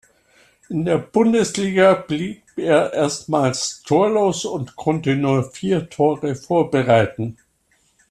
In 0.67 0.83
der 0.83 0.97
Bundesliga 0.97 1.93
blieb 1.93 2.41
er 2.57 2.91
erstmals 2.91 3.83
torlos 3.83 4.45
und 4.45 4.75
konnte 4.75 5.15
nur 5.15 5.51
vier 5.51 5.91
Tore 5.91 6.33
vorbereiten. 6.33 7.37